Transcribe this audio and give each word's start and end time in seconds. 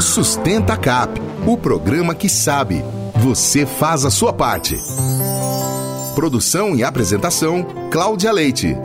Sustenta 0.00 0.76
Cap, 0.76 1.20
o 1.46 1.56
programa 1.56 2.14
que 2.14 2.28
sabe. 2.28 2.82
Você 3.16 3.66
faz 3.66 4.04
a 4.04 4.10
sua 4.10 4.32
parte. 4.32 4.76
Produção 6.14 6.74
e 6.74 6.82
apresentação: 6.82 7.64
Cláudia 7.90 8.32
Leite. 8.32 8.76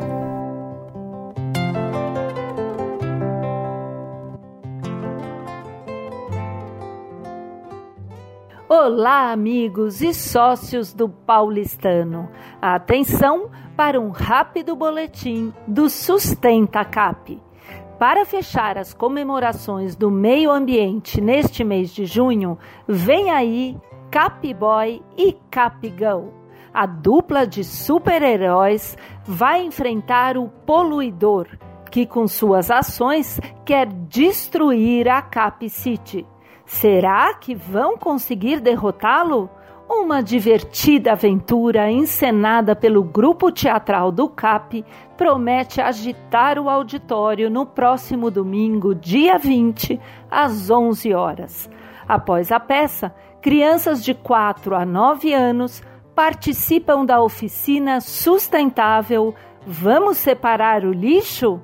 Olá, 8.68 9.32
amigos 9.32 10.02
e 10.02 10.14
sócios 10.14 10.94
do 10.94 11.08
Paulistano. 11.08 12.30
Atenção 12.62 13.50
para 13.76 14.00
um 14.00 14.10
rápido 14.10 14.76
boletim 14.76 15.54
do 15.68 15.90
Sustenta 15.90 16.84
Cap. 16.84 17.42
Para 18.06 18.26
fechar 18.26 18.78
as 18.78 18.94
comemorações 18.94 19.96
do 19.96 20.12
meio 20.12 20.52
ambiente 20.52 21.22
neste 21.22 21.64
mês 21.64 21.90
de 21.90 22.06
junho, 22.06 22.60
vem 22.86 23.32
aí 23.32 23.78
Capboy 24.12 25.02
e 25.18 25.32
Capgirl. 25.50 26.26
A 26.74 26.86
dupla 26.86 27.48
de 27.48 27.64
super-heróis 27.64 28.98
vai 29.24 29.64
enfrentar 29.64 30.36
o 30.36 30.50
poluidor, 30.50 31.48
que 31.90 32.06
com 32.06 32.28
suas 32.28 32.70
ações 32.70 33.40
quer 33.64 33.88
destruir 33.88 35.08
a 35.08 35.22
Cap 35.22 35.70
City. 35.70 36.28
Será 36.66 37.34
que 37.36 37.56
vão 37.56 37.98
conseguir 37.98 38.60
derrotá-lo? 38.60 39.50
Uma 39.96 40.22
divertida 40.22 41.12
aventura 41.12 41.90
encenada 41.90 42.76
pelo 42.76 43.04
grupo 43.04 43.52
teatral 43.52 44.12
do 44.12 44.28
CAP 44.28 44.84
promete 45.16 45.80
agitar 45.80 46.58
o 46.58 46.68
auditório 46.68 47.50
no 47.50 47.66
próximo 47.66 48.32
domingo, 48.32 48.96
dia 48.96 49.38
20, 49.38 50.00
às 50.30 50.70
11 50.70 51.14
horas. 51.14 51.70
Após 52.08 52.52
a 52.52 52.60
peça, 52.60 53.14
crianças 53.42 54.04
de 54.04 54.14
4 54.14 54.76
a 54.76 54.84
9 54.84 55.32
anos 55.32 55.82
participam 56.16 57.06
da 57.06 57.22
oficina 57.22 58.02
sustentável 58.02 59.34
Vamos 59.66 60.18
separar 60.18 60.84
o 60.84 60.92
lixo? 60.92 61.62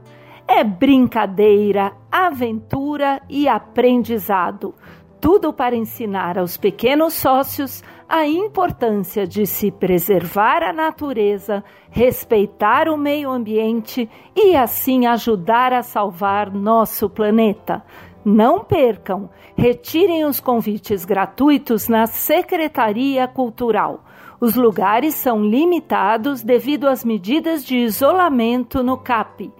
É 0.47 0.63
brincadeira, 0.63 1.91
aventura 2.09 3.21
e 3.27 3.47
aprendizado. 3.47 4.73
Tudo 5.19 5.51
para 5.51 5.75
ensinar 5.75 6.37
aos 6.37 6.55
pequenos 6.55 7.13
sócios 7.13 7.83
a 8.09 8.25
importância 8.25 9.27
de 9.27 9.45
se 9.45 9.69
preservar 9.69 10.63
a 10.63 10.73
natureza, 10.73 11.63
respeitar 11.91 12.89
o 12.89 12.97
meio 12.97 13.29
ambiente 13.29 14.09
e 14.35 14.55
assim 14.55 15.05
ajudar 15.05 15.71
a 15.71 15.83
salvar 15.83 16.51
nosso 16.51 17.07
planeta. 17.07 17.83
Não 18.25 18.63
percam, 18.63 19.29
retirem 19.55 20.25
os 20.25 20.39
convites 20.39 21.05
gratuitos 21.05 21.87
na 21.87 22.07
Secretaria 22.07 23.27
Cultural. 23.27 24.03
Os 24.41 24.55
lugares 24.55 25.13
são 25.13 25.43
limitados 25.43 26.41
devido 26.41 26.87
às 26.87 27.05
medidas 27.05 27.63
de 27.63 27.77
isolamento 27.77 28.81
no 28.81 28.97
CAP. 28.97 29.53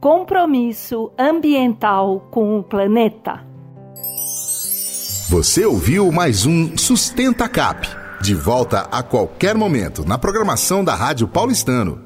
Compromisso 0.00 1.10
ambiental 1.18 2.28
com 2.30 2.56
o 2.56 2.62
planeta. 2.62 3.55
Você 5.28 5.66
ouviu 5.66 6.12
mais 6.12 6.46
um 6.46 6.78
Sustenta 6.78 7.48
Cap. 7.48 7.88
De 8.22 8.32
volta 8.32 8.82
a 8.92 9.02
qualquer 9.02 9.56
momento 9.56 10.04
na 10.06 10.16
programação 10.16 10.84
da 10.84 10.94
Rádio 10.94 11.26
Paulistano. 11.26 11.98